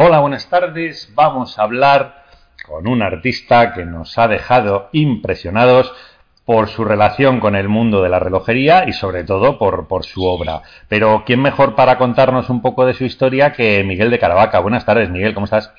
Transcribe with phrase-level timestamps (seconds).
[0.00, 1.12] Hola, buenas tardes.
[1.16, 2.24] Vamos a hablar
[2.64, 5.92] con un artista que nos ha dejado impresionados
[6.44, 10.22] por su relación con el mundo de la relojería y sobre todo por, por, su
[10.24, 10.62] obra.
[10.86, 14.60] Pero ¿quién mejor para contarnos un poco de su historia que Miguel de Caravaca?
[14.60, 15.72] Buenas tardes, Miguel, ¿cómo estás?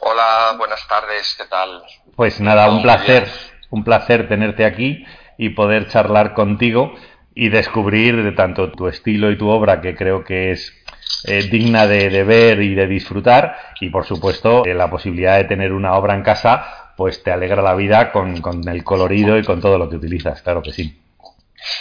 [0.00, 1.82] Hola, buenas tardes, ¿qué tal?
[2.16, 3.28] Pues nada, un placer,
[3.68, 5.04] un placer tenerte aquí
[5.36, 6.94] y poder charlar contigo
[7.34, 10.81] y descubrir de tanto tu estilo y tu obra, que creo que es
[11.24, 15.72] eh, digna de, ver y de disfrutar y por supuesto eh, la posibilidad de tener
[15.72, 19.60] una obra en casa pues te alegra la vida con, con, el colorido y con
[19.60, 21.00] todo lo que utilizas, claro que sí.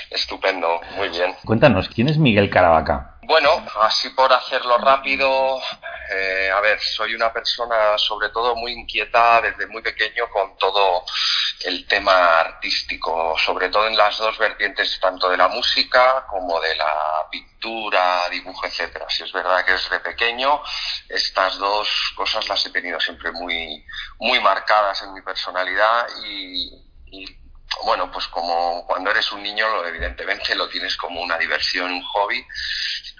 [0.09, 1.35] Estupendo, muy bien.
[1.45, 3.17] Cuéntanos, ¿quién es Miguel Caravaca?
[3.23, 5.59] Bueno, así por hacerlo rápido,
[6.13, 11.03] eh, a ver, soy una persona sobre todo muy inquieta desde muy pequeño con todo
[11.65, 16.75] el tema artístico, sobre todo en las dos vertientes, tanto de la música como de
[16.75, 19.05] la pintura, dibujo, etcétera.
[19.09, 20.61] Si es verdad que desde pequeño
[21.09, 23.83] estas dos cosas las he tenido siempre muy,
[24.19, 26.69] muy marcadas en mi personalidad y,
[27.07, 27.41] y
[27.83, 32.45] bueno, pues como cuando eres un niño, evidentemente lo tienes como una diversión, un hobby.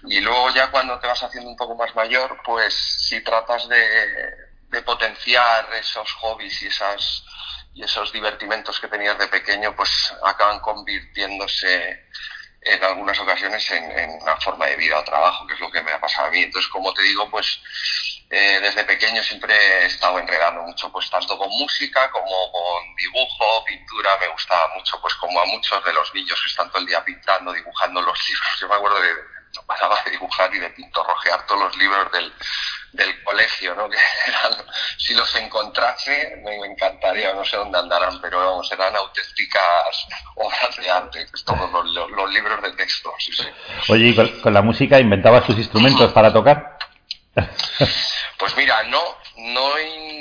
[0.08, 4.36] Y luego ya cuando te vas haciendo un poco más mayor, pues si tratas de,
[4.70, 7.24] de potenciar esos hobbies y esas
[7.74, 12.06] y esos divertimentos que tenías de pequeño pues acaban convirtiéndose
[12.62, 15.82] en algunas ocasiones en, en, una forma de vida o trabajo, que es lo que
[15.82, 16.44] me ha pasado a mí.
[16.44, 17.60] Entonces, como te digo, pues
[18.30, 23.66] eh, desde pequeño siempre he estado enredando mucho, pues tanto con música como con dibujo,
[23.66, 26.88] pintura, me gustaba mucho, pues como a muchos de los niños que están todo el
[26.88, 28.60] día pintando, dibujando los libros.
[28.60, 29.14] Yo me acuerdo de,
[29.56, 32.34] no paraba de dibujar y de pintorrojear todos los libros del,
[32.94, 33.90] del colegio, ¿no?
[33.90, 34.66] Que eran,
[34.98, 40.90] si los encontrase me, encantaría, no sé dónde andarán, pero vamos, eran auténticas obras de
[40.90, 43.14] arte, todos los, los, los, libros de texto.
[43.20, 43.48] Sí, sí.
[43.90, 46.78] Oye, ¿y con, con, la música inventabas tus instrumentos para tocar?
[48.38, 49.00] Pues mira, no,
[49.38, 49.70] no,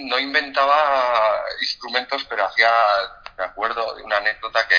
[0.05, 2.71] no inventaba instrumentos, pero hacía,
[3.41, 4.77] me acuerdo de una anécdota que,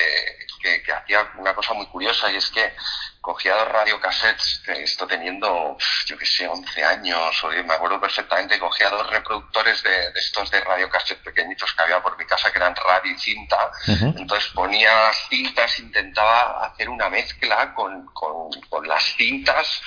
[0.61, 2.73] que, que hacía una cosa muy curiosa y es que
[3.19, 8.89] cogía dos radiocassettes, esto teniendo, yo que sé, 11 años, o me acuerdo perfectamente, cogía
[8.89, 12.75] dos reproductores de, de estos de radiocassettes pequeñitos que había por mi casa, que eran
[12.75, 14.19] radio y cinta, uh -huh.
[14.19, 19.81] entonces ponía las cintas, intentaba hacer una mezcla con, con, con las cintas,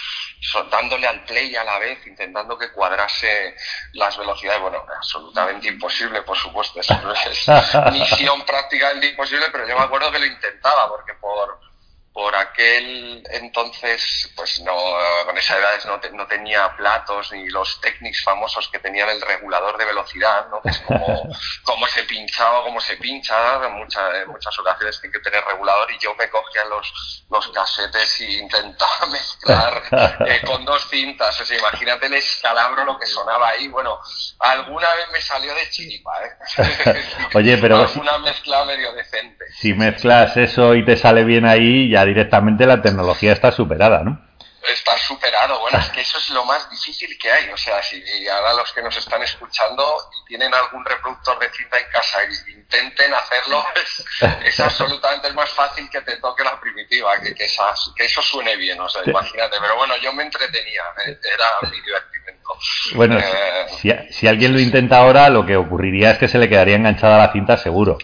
[0.71, 3.57] dándole al play a la vez, intentando que cuadrase
[3.93, 4.61] las velocidades.
[4.61, 7.49] Bueno, absolutamente imposible, por supuesto, es, es
[7.93, 11.64] misión prácticamente imposible, pero yo me acuerdo que lo intentaba, porque por
[12.15, 14.73] por aquel entonces, pues no,
[15.27, 19.21] con esa edad no, te, no, tenía platos ni los técnicos famosos que tenían el
[19.21, 20.63] regulador de velocidad, ¿no?
[20.63, 21.29] Que es como,
[21.65, 25.91] como se pinchaba como se pincha, en muchas, en muchas ocasiones tiene que tener regulador
[25.91, 29.83] y yo me cogía los, los casetes y intentaba mezclar
[30.29, 33.99] eh, con dos cintas, o sea, imagínate el escalabro lo que sonaba ahí, bueno,
[34.39, 37.03] alguna vez me salió de chiripa, ¿eh?
[37.35, 37.79] Oye, pero...
[37.79, 39.47] Alguna mezcla medio decente.
[39.51, 44.21] Si mezclas eso y te sale bien ahí, ya directamente la tecnología está superada, ¿no?
[44.73, 45.61] Está superado.
[45.61, 47.51] Bueno, es que eso es lo más difícil que hay.
[47.51, 49.85] O sea, si ahora los que nos están escuchando
[50.23, 54.05] y tienen algún reproductor de cinta en casa y intenten hacerlo, es,
[54.43, 58.57] es absolutamente más fácil que te toque la primitiva, que, que, esa, que eso suene
[58.57, 58.81] bien.
[58.81, 59.59] O sea, imagínate.
[59.61, 60.83] Pero bueno, yo me entretenía.
[61.05, 62.59] Era mi divertimento.
[62.95, 66.49] Bueno, eh, si, si alguien lo intenta ahora, lo que ocurriría es que se le
[66.49, 67.99] quedaría enganchada la cinta seguro.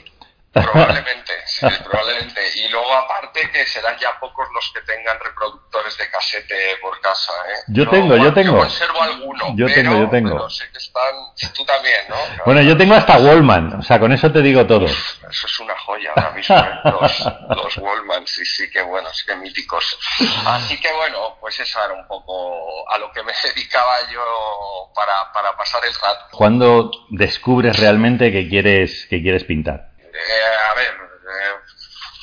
[0.53, 2.41] Probablemente, sí, probablemente.
[2.57, 7.33] Y luego aparte que serán ya pocos los que tengan reproductores de casete por casa,
[7.49, 7.63] ¿eh?
[7.69, 8.55] Yo tengo, yo tengo.
[8.55, 10.31] Yo conservo alguno, yo pero, tengo, yo tengo.
[10.31, 11.15] Pero sé que están,
[11.55, 12.17] tú también, ¿no?
[12.17, 12.43] Claro.
[12.51, 14.87] Bueno, yo tengo hasta Wallman, o sea, con eso te digo todo.
[14.87, 16.81] Eso es una joya ahora mismo, ¿eh?
[16.85, 17.27] los,
[17.57, 19.99] los Wallman, sí, sí, qué buenos, qué míticos.
[20.47, 25.33] Así que bueno, pues eso era un poco a lo que me dedicaba yo para,
[25.33, 26.27] para pasar el rato.
[26.33, 29.90] ¿Cuándo descubres realmente que quieres, que quieres pintar?
[30.13, 31.55] Eh, a ver, eh,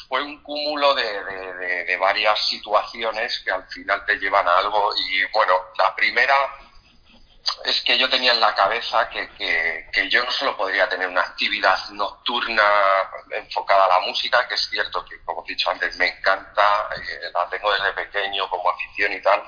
[0.07, 5.53] fue un cúmulo de, varias situaciones que al final te llevan a algo y bueno,
[5.77, 6.35] la primera
[7.65, 11.77] es que yo tenía en la cabeza que, yo no solo podría tener una actividad
[11.89, 12.63] nocturna
[13.31, 17.31] enfocada a la música, que es cierto que, como he dicho antes, me encanta, eh,
[17.33, 19.43] la tengo desde pequeño como afición y tal,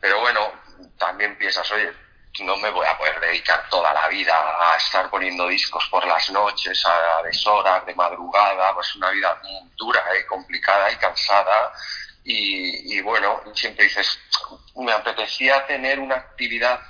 [0.00, 0.52] pero bueno,
[0.98, 1.92] también piensas, oye,
[2.40, 6.30] no me voy a poder dedicar toda la vida a estar poniendo discos por las
[6.30, 9.40] noches, a deshoras, de madrugada, pues una vida
[9.76, 10.26] dura, ¿eh?
[10.26, 11.72] complicada y cansada.
[12.24, 14.18] Y, y bueno, siempre dices,
[14.76, 16.80] me apetecía tener una actividad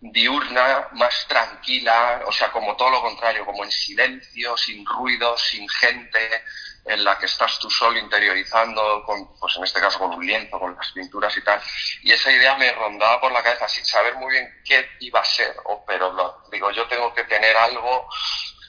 [0.00, 5.68] diurna, más tranquila, o sea, como todo lo contrario, como en silencio, sin ruido, sin
[5.68, 6.42] gente,
[6.86, 10.58] en la que estás tú solo interiorizando, con, pues en este caso con un lienzo,
[10.58, 11.60] con las pinturas y tal.
[12.02, 15.24] Y esa idea me rondaba por la cabeza sin saber muy bien qué iba a
[15.24, 15.54] ser,
[15.86, 18.08] pero lo, digo, yo tengo que tener algo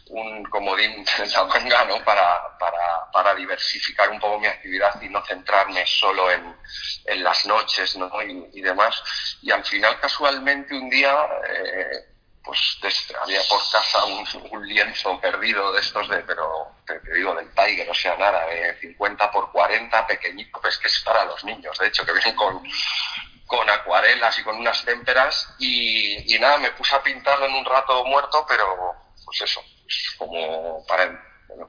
[0.09, 2.03] un comodín en la manga ¿no?
[2.03, 6.55] para, para, para, diversificar un poco mi actividad y no centrarme solo en,
[7.05, 8.09] en las noches ¿no?
[8.23, 9.03] y, y, demás.
[9.41, 11.13] Y al final, casualmente, un día,
[11.49, 12.16] eh,
[12.47, 17.89] pues había por casa un, lienzo perdido de estos de, pero te, digo, del Tiger,
[17.89, 21.87] o sea, nada, de 50 por 40, pequeñito, pues que es para los niños, de
[21.87, 22.63] hecho, que vienen con,
[23.45, 27.65] con acuarelas y con unas témperas y, y nada, me puse a pintarlo en un
[27.65, 28.95] rato muerto, pero
[29.25, 29.61] pues eso,
[30.17, 31.21] como para,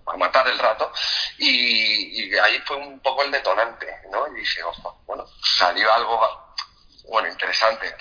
[0.04, 0.92] para matar el rato,
[1.38, 4.28] y, y, ahí fue un poco el detonante, ¿no?
[4.28, 5.26] Y dije, ojo, bueno,
[5.58, 6.47] salió algo,
[7.08, 7.94] bueno, interesante.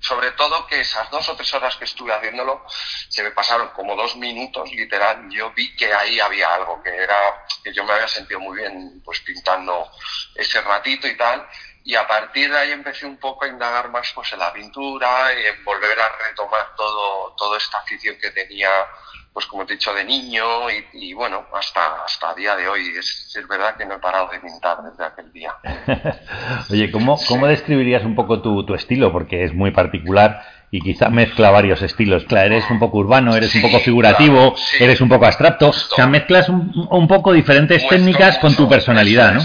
[0.00, 2.64] Sobre todo que esas dos o tres horas que estuve haciéndolo,
[3.08, 7.44] se me pasaron como dos minutos, literal, yo vi que ahí había algo, que era,
[7.62, 9.90] que yo me había sentido muy bien, pues pintando
[10.34, 11.46] ese ratito y tal,
[11.84, 15.32] y a partir de ahí empecé un poco a indagar más pues en la pintura
[15.32, 18.68] y en volver a retomar todo toda esta afición que tenía
[19.32, 22.96] pues como te he dicho de niño y, y bueno hasta hasta día de hoy
[22.98, 25.54] es, es, verdad que no he parado de pintar desde aquel día
[26.70, 31.08] oye cómo cómo describirías un poco tu, tu estilo porque es muy particular y quizá
[31.08, 32.24] mezcla varios estilos.
[32.24, 34.84] Claro, eres un poco urbano, eres sí, un poco figurativo, claro, sí.
[34.84, 35.72] eres un poco abstracto.
[35.72, 35.94] Justo.
[35.94, 39.42] O sea, mezclas un, un poco diferentes Muestro técnicas mucho, con tu personalidad, ¿no?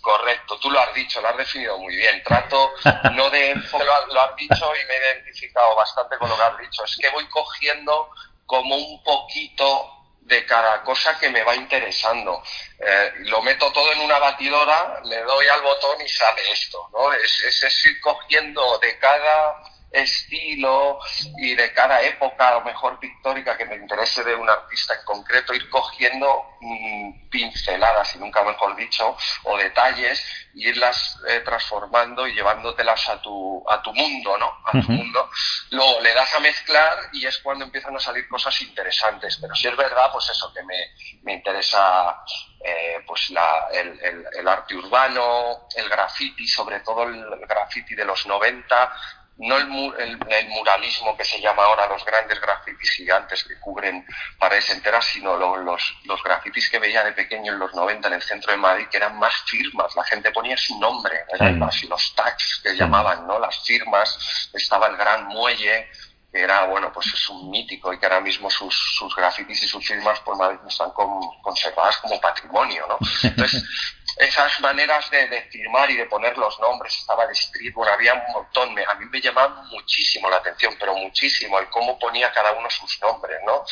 [0.00, 2.22] Correcto, tú lo has dicho, lo has definido muy bien.
[2.22, 2.72] Trato
[3.12, 3.54] no de.
[3.72, 6.84] Lo, lo has dicho y me he identificado bastante con lo que has dicho.
[6.84, 8.10] Es que voy cogiendo
[8.46, 12.42] como un poquito de cada cosa que me va interesando.
[12.80, 17.12] Eh, lo meto todo en una batidora, le doy al botón y sale esto, ¿no?
[17.12, 19.62] Es, es, es ir cogiendo de cada
[19.96, 20.98] estilo
[21.38, 25.04] y de cada época, a lo mejor pictórica, que me interese de un artista en
[25.04, 32.26] concreto, ir cogiendo mmm, pinceladas, y nunca mejor dicho, o detalles, y irlas eh, transformando
[32.26, 34.58] y llevándotelas a tu, a tu mundo, ¿no?
[34.64, 34.88] A tu uh -huh.
[34.88, 35.30] mundo.
[35.70, 39.38] Luego le das a mezclar y es cuando empiezan a salir cosas interesantes.
[39.40, 42.22] Pero si es verdad, pues eso, que me, me interesa
[42.64, 48.04] eh, pues la, el, el, el, arte urbano, el graffiti, sobre todo el graffiti de
[48.04, 48.92] los 90,
[49.38, 49.66] no el,
[49.98, 54.06] el, el, muralismo que se llama ahora los grandes grafitis gigantes que cubren
[54.38, 58.14] paredes enteras, sino lo, los, los grafitis que veía de pequeño en los 90 en
[58.14, 61.24] el centro de Madrid, que eran más firmas, la gente ponía su nombre,
[61.70, 61.86] sí.
[61.86, 63.38] los tags que llamaban, ¿no?
[63.38, 65.90] Las firmas, estaba el gran muelle,
[66.36, 69.68] que era, bueno, pues es un mítico y que ahora mismo sus, sus grafitis y
[69.68, 71.08] sus firmas por Madrid están con,
[71.40, 72.98] conservadas como patrimonio, ¿no?
[73.22, 73.64] Entonces,
[74.16, 78.14] esas maneras de, de, firmar y de poner los nombres, estaba el street, bueno, había
[78.14, 82.32] un montón, me, a mí me llamaba muchísimo la atención, pero muchísimo, el cómo ponía
[82.32, 83.62] cada uno sus nombres, ¿no?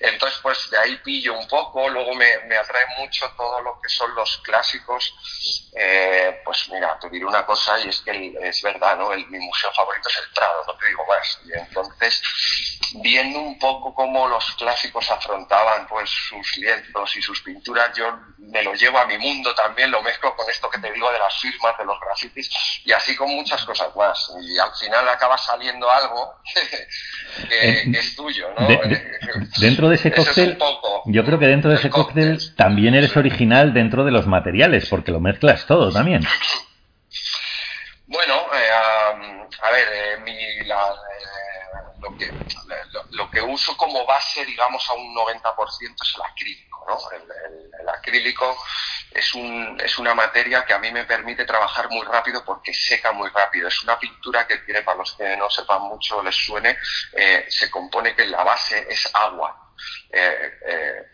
[0.00, 3.88] Entonces, pues de ahí pillo un poco, luego me, me atrae mucho todo lo que
[3.88, 5.14] son los clásicos,
[5.74, 9.12] eh, pues mira, te diré una cosa y es que el, es verdad, ¿no?
[9.12, 12.11] El, mi museo favorito es el Prado, no te digo más, y entonces,
[13.02, 18.04] viendo un poco cómo los clásicos afrontaban pues sus lienzos y sus pinturas, yo
[18.38, 21.18] me lo llevo a mi mundo también, lo mezclo con esto que te digo de
[21.18, 22.50] las firmas, de los grafitis,
[22.84, 24.30] y así con muchas cosas más.
[24.42, 26.34] Y al final acaba saliendo algo
[27.48, 28.66] que, eh, que es tuyo, ¿no?
[28.66, 29.20] De, de,
[29.58, 30.58] dentro de ese cóctel,
[31.06, 34.88] yo creo que dentro de ese cóctel, cóctel también eres original dentro de los materiales,
[34.88, 36.26] porque lo mezclas todo también.
[38.12, 38.70] Bueno, eh,
[39.62, 42.26] a ver, eh, mi, la, eh, lo, que,
[42.92, 46.98] lo, lo, que uso como base, digamos, a un 90% es el acrílico, ¿no?
[47.80, 48.56] El, acrílico
[49.10, 53.12] es, un, es una materia que a mí me permite trabajar muy rápido porque seca
[53.12, 53.68] muy rápido.
[53.68, 56.76] Es una pintura que tiene, para los que no sepan mucho, les suene,
[57.12, 59.72] eh, se compone que la base es agua.
[60.12, 61.06] Eh, eh,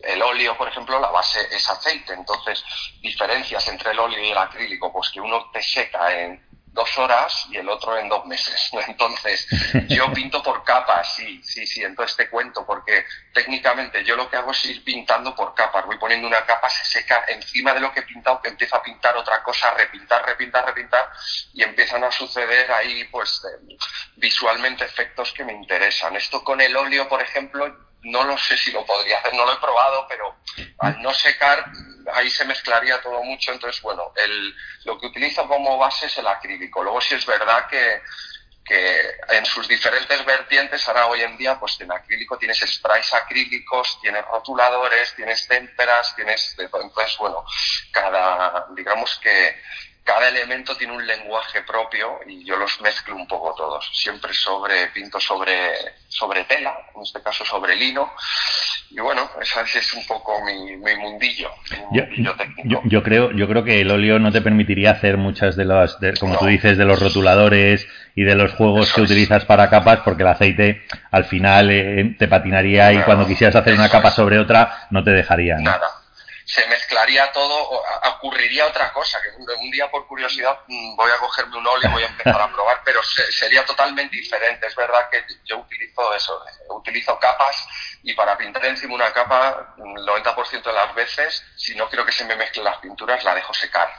[0.00, 2.12] el óleo, por ejemplo, la base es aceite.
[2.12, 2.62] Entonces,
[3.00, 7.46] diferencias entre el óleo y el acrílico, pues que uno te seca en dos horas
[7.50, 8.70] y el otro en dos meses.
[8.86, 9.46] Entonces,
[9.88, 14.36] yo pinto por capas, sí, sí, sí, entonces te cuento, porque técnicamente yo lo que
[14.36, 17.92] hago es ir pintando por capas, voy poniendo una capa, se seca encima de lo
[17.92, 21.10] que he pintado, que empiezo a pintar otra cosa, repintar, repintar, repintar,
[21.52, 23.76] y empiezan a suceder ahí, pues, eh,
[24.16, 26.16] visualmente efectos que me interesan.
[26.16, 29.52] Esto con el óleo, por ejemplo, no lo sé si lo podría hacer, no lo
[29.52, 30.36] he probado, pero
[30.78, 31.64] al no secar,
[32.12, 33.52] ahí se mezclaría todo mucho.
[33.52, 34.54] Entonces, bueno, el,
[34.84, 36.82] lo que utilizo como base es el acrílico.
[36.82, 38.02] Luego, si es verdad que,
[38.64, 43.98] que en sus diferentes vertientes, ahora hoy en día, pues en acrílico tienes sprays acrílicos,
[44.00, 46.56] tienes rotuladores, tienes témperas, tienes.
[46.58, 47.44] Entonces, bueno,
[47.92, 49.60] cada, digamos que
[50.04, 53.88] cada elemento tiene un lenguaje propio y yo los mezclo un poco todos.
[53.92, 55.72] Siempre sobre, pinto sobre,
[56.08, 58.12] sobre tela, en este caso sobre lino.
[58.90, 61.50] Y bueno, ese es un poco mi, mundillo,
[62.84, 66.36] yo, creo, yo creo que el óleo no te permitiría hacer muchas de las, como
[66.36, 70.28] tú dices, de los rotuladores y de los juegos que utilizas para capas, porque el
[70.28, 75.02] aceite al final eh, te patinaría y cuando quisieras hacer una capa sobre otra no
[75.02, 75.56] te dejaría.
[75.56, 76.01] Nada
[76.52, 77.82] se mezclaría todo,
[78.16, 81.92] ocurriría otra cosa, que un día por curiosidad mm, voy a cogerme un óleo y
[81.94, 84.66] voy a empezar a probar, pero sería totalmente diferente.
[84.66, 87.66] Es verdad que yo utilizo eso, utilizo capas
[88.02, 92.12] y para pintar encima una capa, el 90% de las veces, si no quiero que
[92.12, 93.90] se me mezclen las pinturas, la dejo secar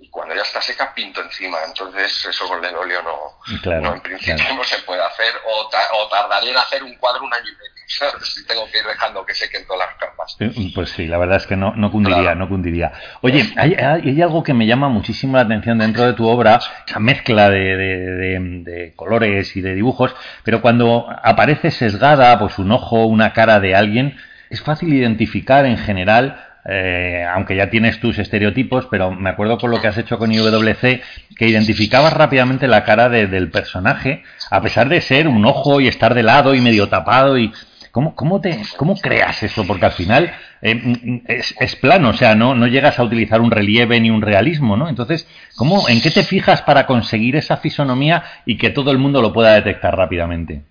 [0.00, 1.58] y cuando ya está seca pinto encima.
[1.66, 3.38] Entonces eso con el óleo no,
[3.80, 7.34] no en principio no se puede hacer o, o, tardaría en hacer un cuadro un
[7.34, 7.69] año y medio.
[7.90, 10.36] Si tengo que ir dejando que sequen todas las capas.
[10.38, 12.92] Eh, pues sí, la verdad es que no, no cundiría, no cundiría.
[13.20, 17.00] Oye, hay, hay, algo que me llama muchísimo la atención dentro de tu obra, esa
[17.00, 23.06] mezcla de, de, de, colores y de dibujos, pero cuando aparece sesgada, pues un ojo,
[23.06, 24.16] una cara de alguien,
[24.50, 29.70] es fácil identificar en general eh, aunque ya tienes tus estereotipos, pero me acuerdo con
[29.70, 31.00] lo que has hecho con IWC,
[31.36, 36.14] que identificabas rápidamente la cara del personaje, a pesar de ser un ojo y estar
[36.14, 37.52] de lado y medio tapado y...
[37.90, 39.66] ¿Cómo, cómo, te, cómo creas eso?
[39.66, 40.32] Porque al final
[40.62, 44.22] eh, mm, es, plano, o sea, no, no llegas a utilizar un relieve ni un
[44.22, 44.88] realismo, ¿no?
[44.88, 49.20] Entonces, ¿cómo, ¿en qué te fijas para conseguir esa fisonomía y que todo el mundo
[49.20, 50.62] lo pueda detectar rápidamente?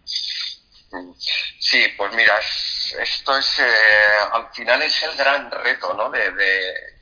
[1.60, 3.64] Sí, pues mira, esto es, eh,
[4.32, 6.10] al final es el gran reto, ¿no?
[6.10, 6.20] De,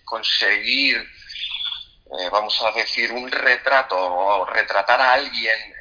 [0.03, 5.73] conseguir, eh, vamos a decir, un retrato o retratar a alguien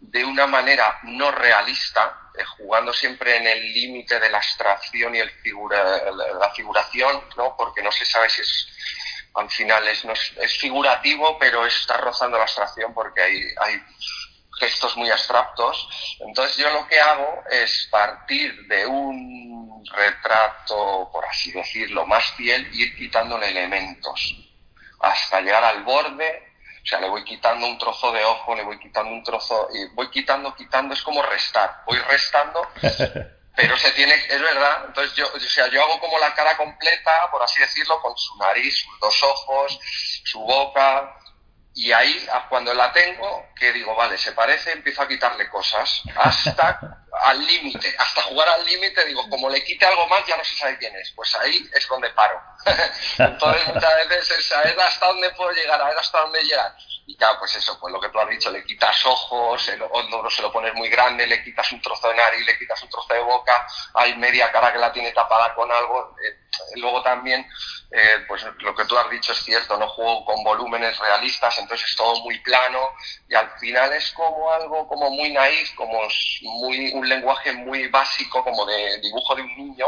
[0.00, 5.30] de una manera no realista, jugando siempre en el límite de la abstracción y el
[5.30, 7.56] figura, la figuración, ¿no?
[7.56, 8.68] Porque no se sabe si es
[9.34, 13.80] al final es, no es, figurativo, pero está rozando la abstracción porque hay, hay
[14.58, 15.88] gestos muy abstractos.
[16.20, 22.68] Entonces yo lo que hago es partir de un retrato, por así decirlo, más fiel
[22.72, 24.34] y ir quitándole elementos
[25.00, 26.47] hasta llegar al borde.
[26.88, 29.94] O sea, le voy quitando un trozo de ojo, le voy quitando un trozo, y
[29.94, 31.82] voy quitando, quitando, es como restar.
[31.84, 32.66] Voy restando,
[33.54, 34.84] pero se tiene, es verdad.
[34.86, 38.34] Entonces yo, o sea, yo hago como la cara completa, por así decirlo, con su
[38.38, 39.78] nariz, sus dos ojos,
[40.24, 41.14] su boca,
[41.74, 47.04] y ahí, cuando la tengo, que digo, vale, se parece, empiezo a quitarle cosas hasta
[47.22, 50.56] al límite, hasta jugar al límite, digo, como le quite algo más, ya no se
[50.56, 51.12] sabe quién es.
[51.12, 52.40] Pues ahí es donde paro.
[53.18, 56.74] Entonces, muchas veces es a ver hasta dónde puedo llegar, a ver hasta dónde llegar.
[57.06, 60.30] Y claro, pues eso, pues lo que tú has dicho, le quitas ojos, el no
[60.30, 63.14] se lo pones muy grande, le quitas un trozo de nariz, le quitas un trozo
[63.14, 66.14] de boca, hay media cara que la tiene tapada con algo.
[66.22, 66.36] Eh,
[66.76, 67.48] luego también
[67.90, 71.88] eh, pues lo que tú has dicho es cierto, no juego con volúmenes realistas, entonces
[71.88, 72.90] es todo muy plano
[73.30, 75.98] y al final es como algo como muy naif, como
[76.42, 79.86] muy, un lenguaje muy básico, como de dibujo de un niño,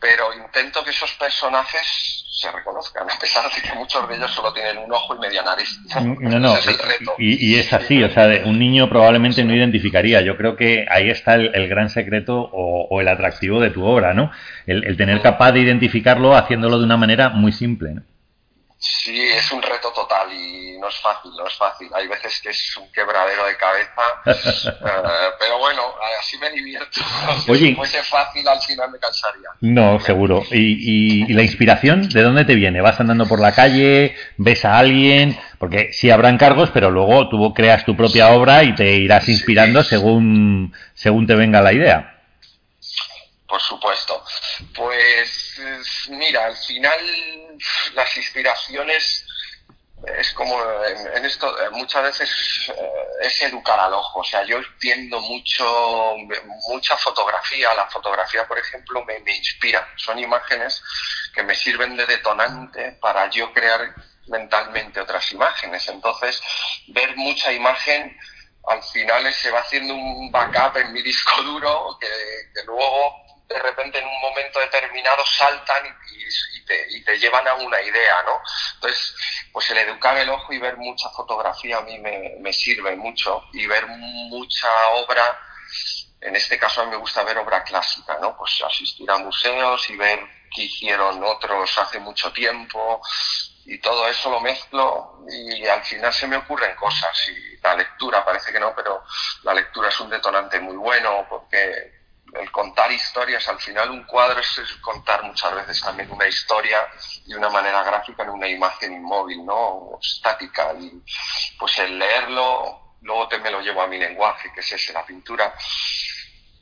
[0.00, 4.52] pero intento que esos personajes se reconozcan, a pesar de que muchos de ellos solo
[4.52, 5.78] tienen un ojo y media nariz.
[6.20, 6.54] No, no,
[7.18, 10.20] Y, es así, o sea, un niño probablemente no identificaría.
[10.20, 14.30] Yo creo que ahí está el, gran secreto o, el atractivo de tu obra, ¿no?
[14.66, 18.02] El, el tener capaz de identificarlo haciéndolo de una manera muy simple, ¿no?
[18.76, 21.88] Sí, es un reto total y no es fácil, no es fácil.
[21.94, 25.82] Hay veces que es un quebradero de cabeza, eh, pero bueno,
[26.20, 27.00] así me divierto.
[27.48, 29.48] Oye, si fuese fácil al final me cansaría.
[29.60, 30.44] No, seguro.
[30.50, 32.82] ¿Y, la inspiración de dónde te viene?
[32.82, 34.16] ¿Vas andando por la calle?
[34.36, 35.38] ¿Ves a alguien?
[35.58, 39.82] Porque sí habrá encargos, pero luego tú creas tu propia obra y te irás inspirando
[39.82, 42.20] según, según te venga la idea.
[43.46, 44.22] Por supuesto.
[44.74, 45.43] Pues
[46.08, 47.58] mira, al final
[47.94, 49.26] las inspiraciones
[50.18, 52.92] es como en, esto muchas veces eh,
[53.22, 54.20] es educar al ojo.
[54.20, 56.16] O sea yo entiendo mucho
[56.68, 57.74] mucha fotografía.
[57.74, 59.88] La fotografía por ejemplo me, inspira.
[59.96, 60.82] Son imágenes
[61.34, 63.94] que me sirven de detonante para yo crear
[64.26, 65.88] mentalmente otras imágenes.
[65.88, 66.40] Entonces
[66.88, 68.16] ver mucha imagen
[68.66, 72.08] al final se va haciendo un backup en mi disco duro que
[72.64, 77.80] luego de repente en un momento determinado saltan y, te, y, te, llevan a una
[77.80, 78.40] idea, ¿no?
[78.74, 79.14] Entonces,
[79.52, 83.44] pues el educar el ojo y ver mucha fotografía a mí me, me sirve mucho
[83.52, 85.38] y ver mucha obra
[86.24, 88.36] en este caso a mí me gusta ver obra clásica, ¿no?
[88.36, 90.20] Pues asistir a museos y ver
[90.54, 93.02] qué hicieron otros hace mucho tiempo
[93.66, 98.24] y todo eso lo mezclo y al final se me ocurren cosas y la lectura
[98.24, 99.02] parece que no, pero
[99.42, 104.40] la lectura es un detonante muy bueno porque el contar historias, al final un cuadro
[104.40, 106.86] es contar muchas veces también una historia
[107.26, 109.98] de una manera gráfica en una imagen inmóvil, ¿no?
[110.00, 110.72] Estática.
[110.78, 111.02] Y
[111.58, 115.04] pues el leerlo, luego te me lo llevo a mi lenguaje, que es ese, la
[115.06, 115.54] pintura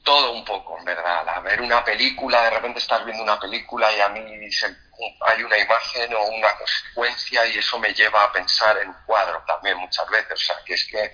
[0.03, 1.29] todo un poco, en verdad.
[1.29, 5.59] A ver una película, de repente estás viendo una película y a mí hay una
[5.59, 10.33] imagen o una consecuencia y eso me lleva a pensar en cuadro también muchas veces.
[10.33, 11.13] O sea, que es que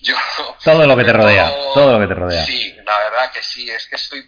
[0.00, 0.16] yo...
[0.64, 2.44] Todo lo que te rodea, todo, lo que te rodea.
[2.44, 4.26] Sí, la verdad que sí, es que estoy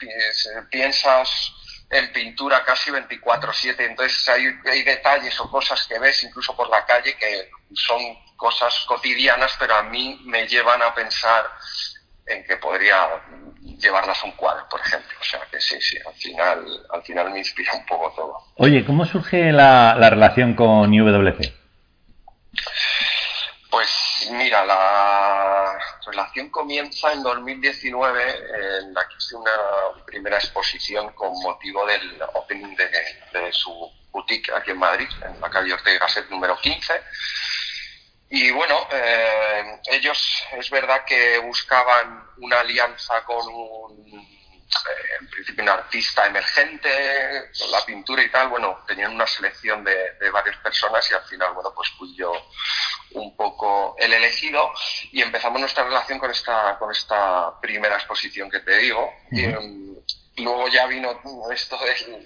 [0.70, 1.52] piensas
[1.90, 6.84] en pintura casi 24/7, entonces hay, hay detalles o cosas que ves incluso por la
[6.84, 8.00] calle que son
[8.36, 11.48] cosas cotidianas, pero a mí me llevan a pensar
[12.26, 13.22] en que podría
[13.78, 15.16] llevarlas a un cuadro, por ejemplo.
[15.20, 18.38] O sea que sí, sí, al final, al final me inspira un poco todo.
[18.56, 21.52] Oye, ¿cómo surge la, relación con IWC?
[23.70, 28.22] Pues mira, la relación comienza en 2019,
[28.80, 29.50] en la que hice una
[30.06, 33.70] primera exposición con motivo del opening de, su
[34.10, 36.94] boutique aquí en Madrid, en la calle Ortega Gasset número 15
[38.28, 45.62] y bueno, eh, ellos es verdad que buscaban una alianza con un, eh, en principio
[45.62, 48.48] un artista emergente, con la pintura y tal.
[48.48, 52.32] Bueno, tenían una selección de, de, varias personas y al final, bueno, pues fui yo
[53.12, 54.72] un poco el elegido
[55.12, 59.12] y empezamos nuestra relación con esta, con esta primera exposición que te digo.
[60.38, 61.18] Luego ya vino
[61.50, 61.78] esto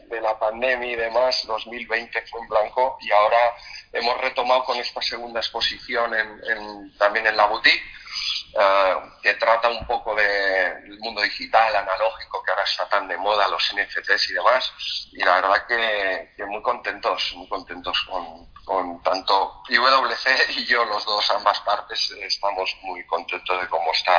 [0.09, 3.55] de, la pandemia y demás, 2020 fue en blanco y ahora
[3.93, 7.83] hemos retomado con esta segunda exposición en, también en la boutique,
[8.53, 13.49] eh, que trata un poco del mundo digital, analógico, que ahora está tan de moda,
[13.49, 14.73] los NFTs y demás.
[15.13, 20.85] Y la verdad que, que muy contentos, muy contentos con, con tanto IWC y yo,
[20.85, 24.13] los dos, ambas partes, estamos muy contentos de cómo está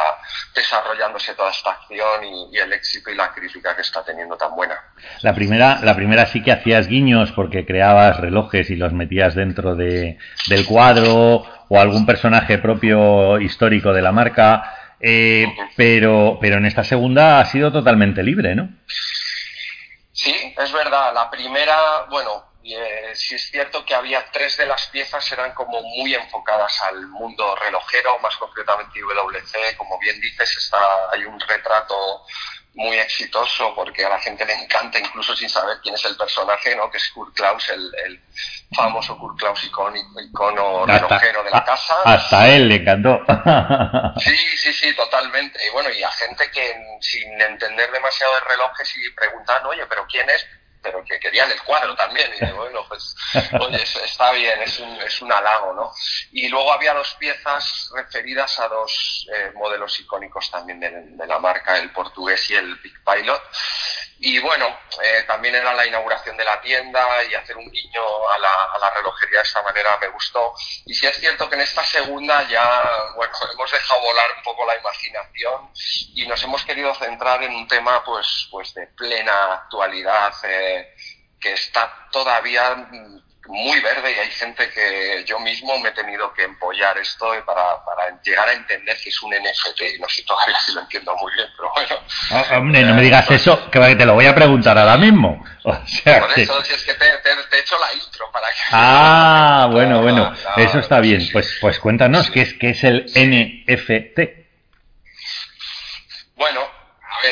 [0.54, 4.76] desarrollándose toda esta acción y, el éxito y la crítica que está teniendo tan buena.
[5.22, 9.76] La primera, la primera sí que hacías guiños porque creabas relojes y los metías dentro
[9.76, 16.66] de, del cuadro o algún personaje propio histórico de la marca, eh, pero, pero en
[16.66, 18.68] esta segunda ha sido totalmente libre, ¿no?
[20.12, 21.14] Sí, es verdad.
[21.14, 25.82] La primera, bueno, eh, sí es cierto que había tres de las piezas eran como
[25.82, 29.78] muy enfocadas al mundo relojero, más concretamente IWC.
[29.78, 30.78] Como bien dices, está,
[31.14, 32.26] hay un retrato
[32.74, 36.76] muy exitoso porque a la gente le encanta, incluso sin saber quién es el personaje,
[36.76, 36.90] ¿no?
[36.90, 38.22] que es Kurt Klaus, el, el
[38.74, 41.96] famoso Kurt Klaus icono relojero de la casa.
[42.06, 43.20] Hasta él le encantó.
[44.20, 45.60] sí, sí, sí, totalmente.
[45.68, 50.06] Y bueno, y a gente que sin entender demasiado de relojes y preguntan, oye, pero
[50.08, 50.48] ¿quién es?
[50.82, 52.32] Pero que querían el cuadro también.
[52.40, 53.16] Y bueno, pues,
[53.60, 55.92] oye, está bien, es un, es un halago, ¿no?
[56.32, 61.40] Y luego había dos piezas referidas a dos eh, modelos icónicos también de, de, la
[61.40, 63.42] marca, el portugués y el Big Pilot.
[64.24, 64.68] Y bueno,
[65.04, 68.78] eh, también era la inauguración de la tienda y hacer un guiño a la, a
[68.78, 70.54] la, relojería de esta manera me gustó.
[70.86, 72.84] Y sí es cierto que en esta segunda ya,
[73.16, 75.72] bueno, hemos dejado volar un poco la imaginación
[76.14, 80.94] y nos hemos querido centrar en un tema pues, pues de plena actualidad eh,
[81.40, 82.76] que está todavía
[83.48, 87.84] muy verde y hay gente que yo mismo me he tenido que empollar esto para,
[87.84, 90.00] para llegar a entender que es un NFT.
[90.00, 91.96] No sé todavía si lo entiendo muy bien, pero bueno.
[92.32, 95.44] Ah, hombre, no me digas eso, que te lo voy a preguntar ahora mismo.
[95.64, 98.56] O sea, Por eso, si es que te, he hecho la intro para que...
[98.72, 101.30] Ah, bueno, bueno, eso está bien.
[101.32, 104.20] Pues, pues cuéntanos, ¿qué, es, ¿qué es el NFT?
[106.36, 106.62] Bueno,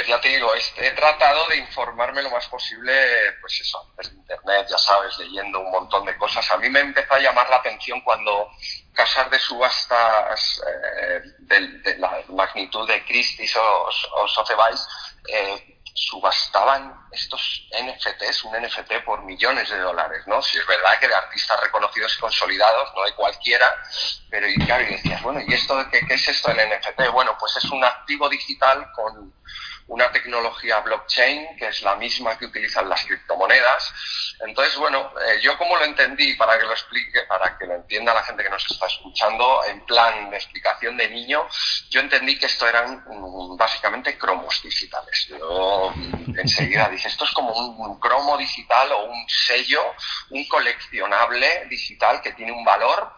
[0.07, 2.93] ya te digo, he tratado de informarme lo más posible,
[3.41, 6.49] pues eso, desde internet, ya sabes, leyendo un montón de cosas.
[6.51, 8.49] A mí me empezó a llamar la atención cuando
[8.93, 14.87] casas de subastas eh, de, la magnitud de Christie's o, o Sotheby's
[15.27, 20.41] eh, subastaban estos NFTs, un NFT por millones de dólares, ¿no?
[20.41, 23.75] Si es verdad que de artistas reconocidos y consolidados, no hay cualquiera,
[24.29, 27.11] pero y claro, y decías, bueno, ¿y esto qué, qué es esto del NFT?
[27.11, 29.33] Bueno, pues es un activo digital con
[29.89, 33.93] una tecnología blockchain que es la misma que utilizan las criptomonedas.
[34.39, 38.13] Entonces, bueno, eh, yo como lo entendí, para que lo explique, para que lo entienda
[38.13, 41.45] la gente que nos está escuchando, en plan de explicación de niño,
[41.89, 45.27] yo entendí que esto eran mm, básicamente cromos digitales.
[45.27, 49.93] Yo mm, enseguida dije, esto es como un, cromo digital o un sello,
[50.29, 53.11] un coleccionable digital que tiene un valor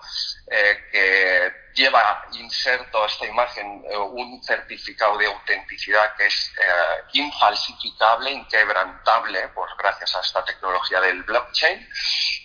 [0.49, 8.31] eh, que lleva inserto esta imagen eh, un certificado de autenticidad que es eh, infalsificable,
[8.31, 11.87] inquebrantable, pues gracias a esta tecnología del blockchain,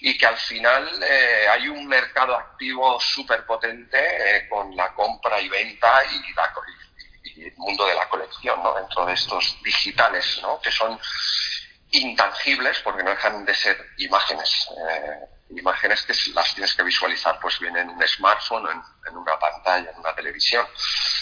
[0.00, 5.48] y que al final eh, hay un mercado activo súper potente con la compra y
[5.48, 6.36] venta y,
[7.42, 8.74] el mundo de la colección, ¿no?
[8.74, 10.58] dentro de estos digitales, ¿no?
[10.60, 10.98] que son
[11.90, 14.68] intangibles porque no dejan de ser imágenes
[15.51, 19.90] imágenes que las tienes que visualizar pues bien en un smartphone, en, en, una pantalla,
[19.90, 20.66] en una televisión.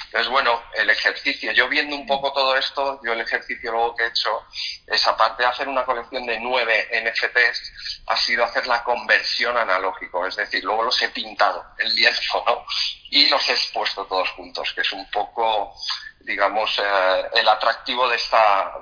[0.07, 4.05] Entonces, bueno, el ejercicio, yo viendo un poco todo esto, yo el ejercicio luego que
[4.05, 4.47] he hecho
[4.87, 10.27] es, aparte de hacer una colección de nueve NFTs, ha sido hacer la conversión analógico,
[10.27, 12.65] es decir, luego los he pintado en lienzo, ¿no?
[13.11, 15.75] Y los he expuesto todos juntos, que es un poco,
[16.21, 18.73] digamos, eh, el atractivo de esta,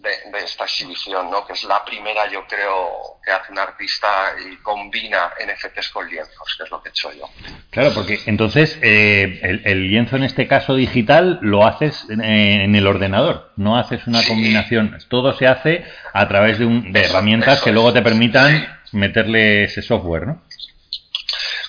[0.00, 1.46] de, esta exhibición, ¿no?
[1.46, 4.08] que es la primera, yo creo, que hace un artista
[4.48, 7.28] y combina NFTs con lienzos, que es lo que he hecho yo.
[7.70, 13.52] Claro, porque entonces eh, el, lienzo en este caso digital lo haces en, el ordenador,
[13.56, 17.92] no haces una combinación, todo se hace a través de, un, de herramientas que luego
[17.92, 20.42] te permitan meterle ese software, ¿no?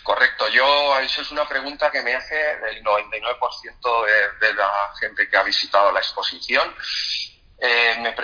[0.03, 2.35] Correcto, yo, eso es una pregunta que me hace
[2.71, 4.05] el 99%
[4.41, 6.63] de, de la gente que ha visitado la exposición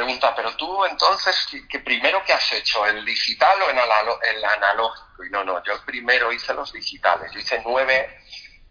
[0.06, 2.86] pregunta, pero tú entonces, ¿qué, primero qué has hecho?
[2.86, 5.26] ¿El digital o el, analógico?
[5.26, 7.32] Y no, no, yo primero hice los digitales.
[7.32, 8.20] Yo hice nueve,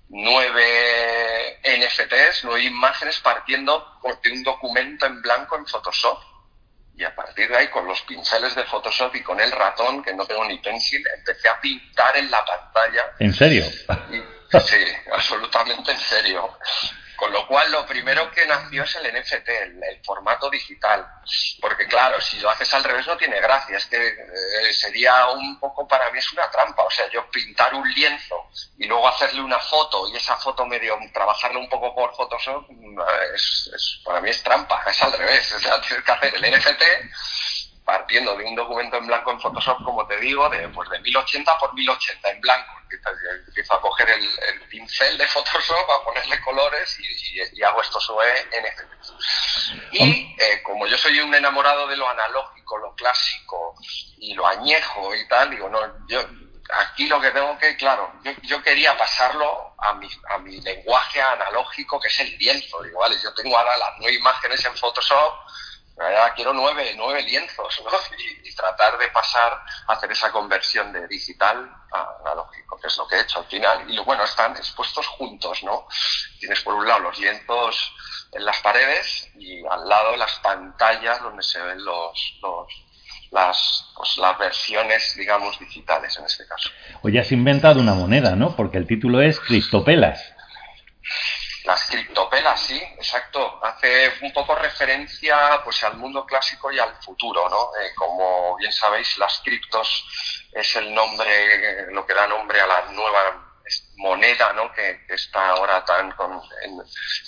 [0.09, 6.19] nueve NFTs, nueve imágenes partiendo de un documento en blanco en Photoshop.
[6.97, 10.15] Y a partir de ahí, con los pinceles de Photoshop y con el ratón, que
[10.15, 13.11] no tengo ni pencil, empecé a pintar en la pantalla.
[13.19, 13.65] ¿En serio?
[13.65, 16.57] sí, absolutamente en serio.
[17.17, 21.07] Con lo cual, lo primero que nació es el NFT, el, formato digital.
[21.61, 23.77] Porque, claro, si lo haces al revés no tiene gracia.
[23.77, 26.83] Es que eh, sería un poco, para mí es una trampa.
[26.85, 28.49] O sea, yo pintar un lienzo
[28.79, 32.67] y luego hacerle una foto y esa foto medio trabajarle un poco por Photoshop,
[33.35, 34.83] es, para mí es trampa.
[34.87, 35.53] Es al revés.
[35.53, 36.83] O sea, tienes que hacer el NFT
[37.85, 41.59] partiendo de un documento en blanco en Photoshop, como te digo, de, pues de 1080
[41.59, 42.73] por 1080 en blanco.
[43.47, 49.15] Empiezo a coger el, pincel de Photoshop, a ponerle colores y, hago esto sobre NFTs.
[49.93, 53.75] Y eh, como yo soy un enamorado de lo analógico, lo clásico
[54.19, 56.21] y lo añejo y tal, digo, no, yo
[56.73, 61.21] aquí lo que tengo que, claro, yo, yo quería pasarlo a mi, a mi lenguaje
[61.21, 62.83] analógico, que es el lienzo.
[62.83, 65.35] Digo, vale, yo tengo ahora las nueve imágenes en Photoshop,
[66.35, 67.91] quiero nueve, nueve lienzos, ¿no?
[68.45, 69.53] Y, tratar de pasar
[69.89, 73.47] a hacer esa conversión de digital a analógico, que es lo que he hecho al
[73.47, 73.91] final.
[73.91, 75.89] Y bueno, están expuestos juntos, ¿no?
[76.39, 77.93] Tienes por un lado los lienzos
[78.33, 82.69] en las paredes y al lado las pantallas donde se ven los, los
[83.33, 86.71] las, pues, las versiones, digamos, digitales en este caso.
[87.03, 88.55] Oye, has inventado una moneda, ¿no?
[88.55, 90.23] Porque el título es Cristopelas.
[91.65, 93.59] Las criptopelas, sí, exacto.
[93.65, 97.71] Hace un poco referencia pues al mundo clásico y al futuro, ¿no?
[97.81, 102.83] Eh, como bien sabéis, las criptos es el nombre, lo que da nombre a la
[102.93, 103.44] nueva
[103.97, 104.73] moneda ¿no?
[104.73, 106.15] que, está ahora tan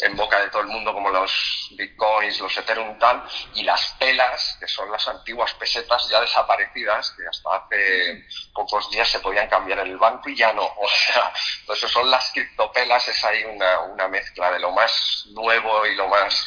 [0.03, 1.33] en, boca de todo el mundo como los
[1.77, 3.23] bitcoins, los ethereum tal,
[3.55, 9.09] y las pelas, que son las antiguas pesetas ya desaparecidas, que hasta hace pocos días
[9.09, 10.65] se podían cambiar en el banco y ya no.
[10.77, 15.87] O sea, entonces son las criptopelas, es ahí una, una mezcla de lo más nuevo
[15.87, 16.47] y lo más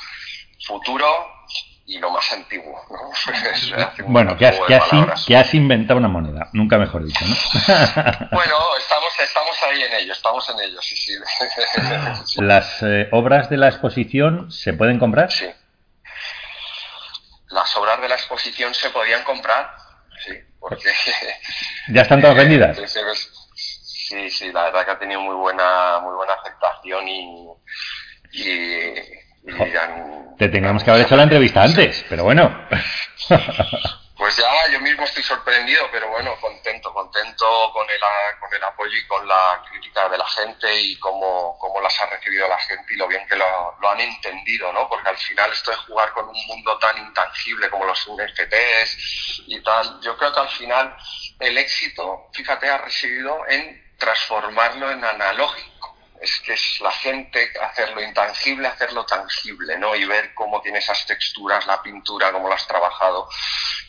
[0.66, 1.40] futuro
[1.90, 2.86] y lo más antiguo.
[2.92, 4.06] ¿no?
[4.08, 4.60] bueno, que has,
[5.26, 7.36] que, has inventado una moneda, nunca mejor dicho, ¿no?
[8.32, 11.14] bueno, estamos, estamos ahí en ello, estamos en ello, sí, sí.
[12.42, 15.32] ¿Las eh, obras de la exposición se pueden comprar?
[15.32, 15.50] Sí.
[17.48, 19.76] Las obras de la exposición se podían comprar,
[20.24, 20.94] sí, porque...
[21.88, 22.78] ¿Ya están todas vendidas?
[23.56, 27.48] Sí, sí, la verdad que ha tenido muy buena, muy buena aceptación y,
[28.34, 28.94] y
[30.38, 32.68] te teníamos que haber hecho la entrevista antes, pero bueno.
[34.20, 38.00] Pues ya yo mismo estoy sorprendido, pero bueno, contento, contento con el,
[38.38, 42.06] con el apoyo y con la crítica de la gente y cómo, cómo las ha
[42.08, 43.46] recibido la gente y lo bien que lo,
[43.80, 44.90] lo, han entendido, ¿no?
[44.90, 49.64] Porque al final esto de jugar con un mundo tan intangible como los NFTs y
[49.64, 50.98] tal, yo creo que al final
[51.40, 55.69] el éxito, fíjate, ha residido en transformarlo en analógico
[56.22, 59.96] es que es la gente hacerlo intangible, hacerlo tangible, ¿no?
[59.96, 63.28] Y ver cómo tiene esas texturas, la pintura, cómo lo has trabajado.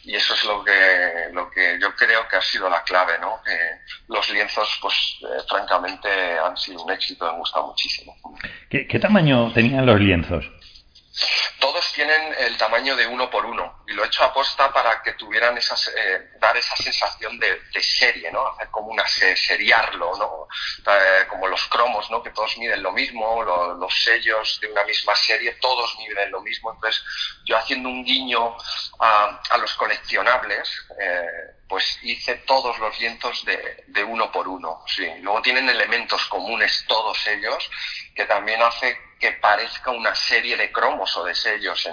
[0.03, 3.41] Y eso es lo que, lo que yo creo que ha sido la clave, ¿no?
[3.45, 3.57] Que
[4.09, 8.17] los lienzos, pues, eh, francamente, han sido un éxito, me gusta muchísimo.
[8.71, 10.45] ¿Qué, tamaño tenían los lienzos?
[11.59, 15.15] Todos tienen el tamaño de uno por uno y lo he hecho aposta para que
[15.15, 18.47] tuvieran esas, eh, dar esa sensación de, serie, ¿no?
[18.47, 20.49] Hacer como una seriarlo, ¿no?
[20.93, 22.23] Eh, como los cromos, ¿no?
[22.23, 26.73] Que todos miden lo mismo, los sellos de una misma serie, todos miden lo mismo.
[26.73, 27.03] Entonces,
[27.45, 28.57] yo haciendo un guiño
[29.01, 30.71] a, los coleccionables,
[31.01, 31.27] eh,
[31.69, 34.85] pues hice todos los lienzos de, de, uno por uno.
[34.87, 35.07] Sí.
[35.21, 37.69] Luego tienen elementos comunes todos ellos
[38.15, 41.89] que también hace que parezca una serie de cromos o de sellos.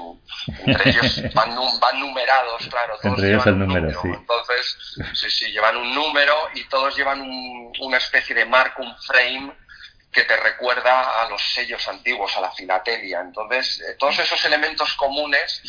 [0.66, 2.98] entre ellos van, van numerados, claro.
[3.02, 4.08] Todos entre ellos el número, sí.
[4.08, 4.78] Entonces,
[5.14, 9.54] sí, sí, llevan un número y todos llevan una especie de marco, un frame
[10.12, 13.22] que te recuerda a los sellos antiguos, a la filatelia.
[13.22, 15.62] Entonces, eh, todos esos elementos comunes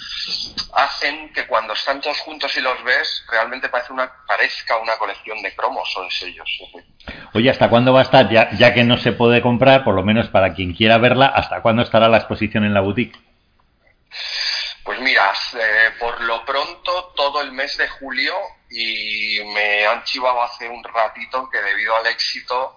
[0.72, 5.42] hacen que cuando están todos juntos y los ves, realmente parece una, parezca una colección
[5.42, 6.48] de cromos o de sellos.
[7.34, 8.30] Oye, ¿hasta cuándo va a estar?
[8.30, 11.60] Ya, ya que no se puede comprar, por lo menos para quien quiera verla, ¿hasta
[11.60, 13.18] cuándo estará la exposición en la boutique?
[14.84, 18.34] Pues mira, eh, por lo pronto todo el mes de julio
[18.70, 22.74] y me han chivado hace un ratito que debido al éxito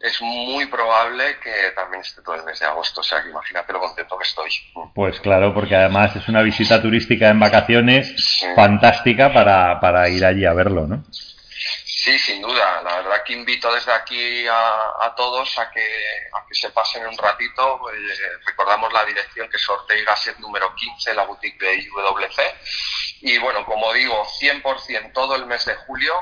[0.00, 3.00] es muy probable que también esté todo el mes de agosto.
[3.00, 4.50] O sea, que imagínate lo contento que estoy.
[4.94, 10.44] Pues claro, porque además es una visita turística en vacaciones fantástica para, para ir allí
[10.44, 11.04] a verlo, ¿no?
[12.08, 12.80] Sí, sin duda.
[12.82, 15.80] La verdad que invito desde aquí a, todos a que,
[16.32, 17.80] a que se pasen un ratito.
[17.90, 17.96] Eh,
[18.46, 22.40] recordamos la dirección que es Ortega Set número 15, la boutique de IWC.
[23.20, 26.14] Y bueno, como digo, 100% todo el mes de julio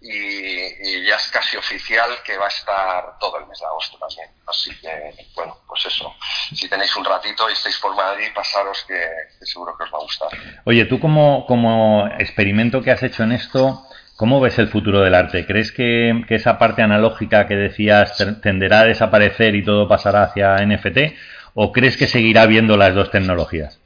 [0.00, 4.30] y, ya es casi oficial que va a estar todo el mes de agosto también.
[4.46, 6.14] Así que, bueno, pues eso.
[6.54, 9.04] Si tenéis un ratito y estáis por Madrid, pasaros que,
[9.36, 10.28] que seguro que os va a gustar.
[10.64, 13.84] Oye, tú como, como experimento que has hecho en esto,
[14.24, 15.44] ¿Cómo ves el futuro del arte?
[15.44, 21.14] ¿Crees que, esa parte analógica que decías tenderá a desaparecer y todo pasará hacia NFT?
[21.52, 23.78] ¿O crees que seguirá viendo las dos tecnologías?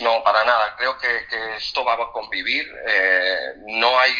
[0.00, 0.74] No, para nada.
[0.76, 1.06] Creo que,
[1.56, 2.66] esto va a convivir.
[2.84, 4.12] Eh, no hay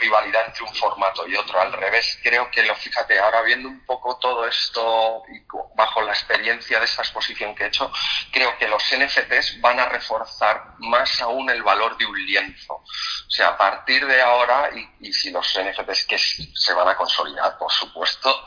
[0.00, 1.58] rivalidad entre un formato y otro.
[1.58, 5.40] Al revés, creo que, lo fíjate, ahora viendo un poco todo esto y
[5.74, 7.90] bajo la experiencia de esta exposición que he hecho,
[8.30, 12.82] creo que los NFTs van a reforzar más aún el valor de un lienzo.
[13.26, 16.96] O sea, a partir de ahora, y, y si los NFTs que se van a
[16.96, 18.44] consolidar, por supuesto,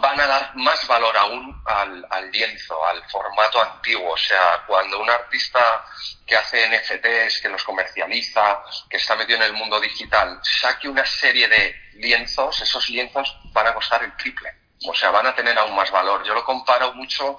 [0.00, 4.12] van a dar más valor aún al, al, lienzo, al formato antiguo.
[4.12, 5.84] O sea, cuando un artista
[6.26, 11.04] que hace NFTs, que los comercializa, que está metido en el mundo digital, saque una
[11.04, 14.52] serie de lienzos, esos lienzos van a costar el triple.
[14.86, 16.24] O sea, van a tener aún más valor.
[16.24, 17.36] Yo lo comparo mucho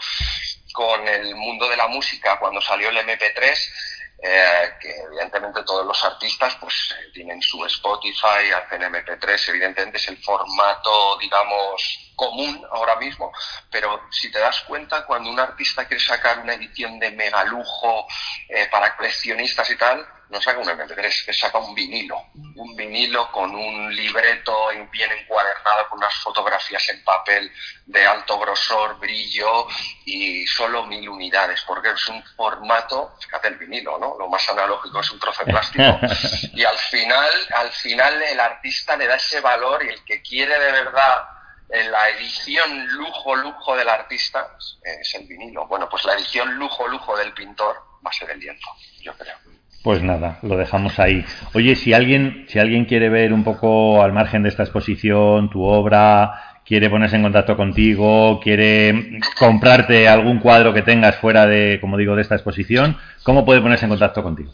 [0.73, 3.57] con el mundo de la música, cuando salió el MP3
[4.17, 10.07] eh, que evidentemente todos los artistas pues eh, tienen su Spotify, hacen MP3, evidentemente es
[10.07, 13.31] el formato, digamos, común ahora mismo,
[13.69, 18.07] pero si te das cuenta, cuando un artista quiere sacar una edición de mega lujo
[18.49, 22.21] eh, para coleccionistas y tal, no saca un MP3, que saca un vinilo.
[22.55, 27.51] Un vinilo con un libreto bien encuadernado, con unas fotografías en papel
[27.85, 29.67] de alto grosor, brillo
[30.05, 34.15] y solo mil unidades, porque es un formato, fíjate el vinilo, ¿no?
[34.17, 35.99] Lo más analógico es un trozo de plástico.
[36.55, 40.57] Y al final, al final el artista le da ese valor y el que quiere
[40.57, 41.27] de verdad
[41.69, 45.67] en la edición lujo, lujo del artista es el vinilo.
[45.67, 48.69] Bueno, pues la edición lujo, lujo del pintor va a ser el lienzo,
[49.01, 49.35] yo creo.
[49.85, 51.23] Pues nada, lo dejamos ahí.
[51.53, 55.61] Oye, si alguien, si alguien quiere ver un poco al margen de esta exposición tu
[55.61, 61.97] obra, quiere ponerse en contacto contigo, quiere comprarte algún cuadro que tengas fuera de, como
[61.97, 64.53] digo, de esta exposición, ¿cómo puede ponerse en contacto contigo?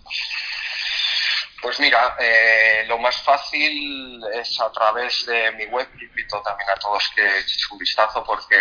[1.62, 5.88] Pues mira, eh, lo más fácil es a través de mi web.
[6.02, 8.58] Invito también a todos que echéis un vistazo porque,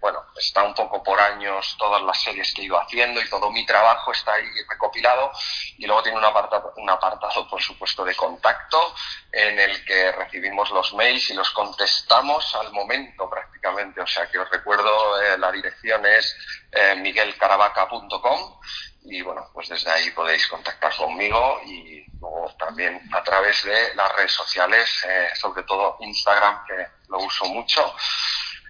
[0.00, 3.48] bueno, está un poco por años todas las series que he ido haciendo y todo
[3.52, 5.30] mi trabajo está ahí recopilado.
[5.78, 8.92] Y luego tiene un apartado, un apartado por supuesto, de contacto
[9.30, 14.00] en el que recibimos los mails y los contestamos al momento prácticamente.
[14.00, 16.36] O sea que os recuerdo, eh, la dirección es
[16.72, 18.58] eh, miguelcaravaca.com
[19.04, 24.14] y bueno, pues desde ahí podéis contactar conmigo y luego también a través de las
[24.16, 27.94] redes sociales, eh, sobre todo Instagram, que lo uso mucho.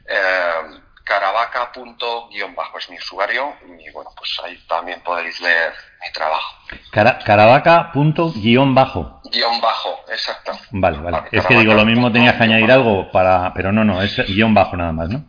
[0.07, 6.57] Eh, caravaca.bajo es mi usuario y bueno, pues ahí también podéis leer mi trabajo.
[6.91, 9.21] Caravaca.bajo.
[9.31, 10.53] Guión bajo, exacto.
[10.71, 11.29] Vale, vale.
[11.31, 14.55] es que digo, lo mismo tenías que añadir algo para, pero no, no, es guion
[14.55, 15.25] bajo nada más, ¿no?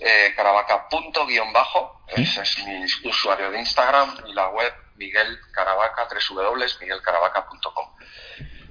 [0.00, 7.86] Eh, caravaca.bajo ese es mi usuario de Instagram y la web Miguel Caravaca, www.miguelcaravaca.com.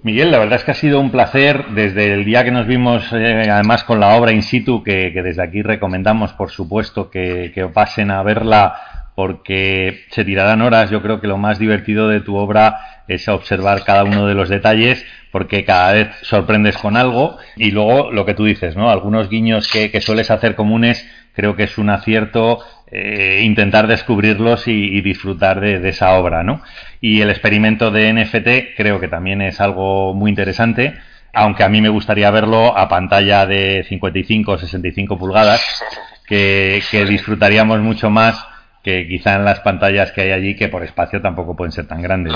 [0.03, 3.11] Miguel, la verdad es que ha sido un placer desde el día que nos vimos,
[3.11, 8.11] eh, además con la obra in situ, que, desde aquí recomendamos, por supuesto, que, pasen
[8.11, 10.91] a verla porque se tirarán horas.
[10.91, 14.49] Yo creo que lo más divertido de tu obra es observar cada uno de los
[14.49, 18.89] detalles porque cada vez sorprendes con algo y luego lo que tú dices, ¿no?
[18.89, 25.01] Algunos guiños que, sueles hacer comunes creo que es un acierto eh, intentar descubrirlos y,
[25.01, 26.61] disfrutar de, esa obra, ¿no?
[27.01, 30.93] Y el experimento de NFT creo que también es algo muy interesante,
[31.33, 35.83] aunque a mí me gustaría verlo a pantalla de 55 o 65 pulgadas,
[36.25, 38.54] que, que disfrutaríamos mucho más
[38.85, 42.03] que quizá en las pantallas que hay allí, que por espacio tampoco pueden ser tan
[42.03, 42.35] grandes.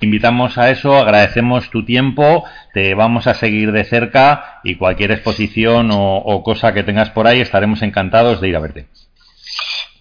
[0.00, 5.90] Invitamos a eso, agradecemos tu tiempo, te vamos a seguir de cerca y cualquier exposición
[5.92, 8.88] o cosa que tengas por ahí estaremos encantados de ir a verte.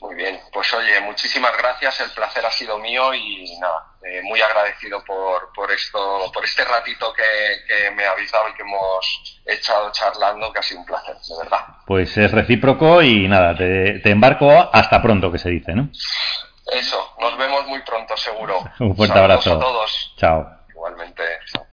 [0.01, 4.41] Muy bien, pues oye, muchísimas gracias, el placer ha sido mío y nada, eh, muy
[4.41, 9.91] agradecido por, por, esto, por este ratito que, me habéis dado y que hemos echado
[9.91, 11.65] charlando, que ha sido un placer, de verdad.
[11.85, 15.89] Pues es recíproco y nada, te, embarco hasta pronto, que se dice, ¿no?
[16.71, 18.59] Eso, nos vemos muy pronto, seguro.
[18.79, 19.53] un fuerte abrazo.
[19.53, 20.13] a todos.
[20.17, 20.47] Chao.
[20.69, 21.23] Igualmente.